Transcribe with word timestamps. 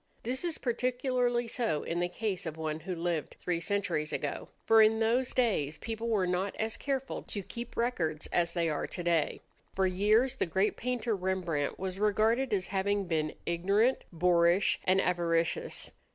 This 0.23 0.43
is 0.43 0.57
particularly 0.57 1.47
so 1.47 1.83
in 1.83 1.99
the 1.99 2.09
case 2.09 2.47
of 2.47 2.57
one 2.57 2.79
who 2.79 2.95
lived 2.95 3.35
three 3.39 3.59
centuries 3.59 4.11
ago; 4.11 4.49
for 4.65 4.81
in 4.81 4.99
those 4.99 5.31
days 5.31 5.77
people 5.77 6.09
were 6.09 6.25
not 6.25 6.55
as 6.55 6.75
careful 6.75 7.21
to 7.21 7.43
keep 7.43 7.77
records 7.77 8.25
as 8.33 8.55
they 8.55 8.67
are 8.67 8.87
today. 8.87 9.41
For 9.75 9.85
years 9.85 10.37
the 10.37 10.47
great 10.47 10.75
painter 10.75 11.15
Rembrandt 11.15 11.77
was 11.77 11.99
regarded 11.99 12.51
as 12.51 12.65
having 12.65 13.05
been 13.05 13.35
ignorant, 13.45 14.03
boorish, 14.11 14.79
and 14.85 14.99
avaricious. 14.99 15.91